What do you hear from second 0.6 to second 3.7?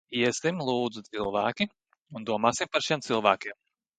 lūdzu, cilvēki, un domāsim par šiem cilvēkiem!